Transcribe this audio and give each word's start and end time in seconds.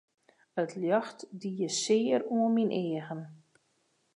It 0.61 0.71
ljocht 0.83 1.19
die 1.41 1.69
sear 1.81 2.21
oan 2.35 2.51
myn 2.55 2.71
eagen. 2.81 3.21